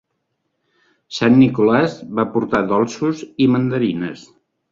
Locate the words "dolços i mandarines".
2.73-4.27